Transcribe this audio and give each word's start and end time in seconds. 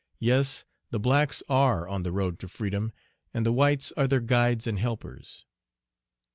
Yes; 0.17 0.65
the 0.89 0.99
blacks 0.99 1.43
are 1.47 1.87
on 1.87 2.01
the 2.01 2.11
road 2.11 2.39
to 2.39 2.47
freedom, 2.47 2.91
and 3.35 3.45
the 3.45 3.51
whites 3.51 3.93
are 3.95 4.07
their 4.07 4.19
guides 4.19 4.65
and 4.65 4.79
helpers. 4.79 5.45